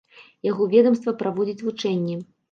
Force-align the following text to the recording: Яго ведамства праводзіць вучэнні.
Яго 0.45 0.63
ведамства 0.71 1.13
праводзіць 1.19 1.65
вучэнні. 1.67 2.17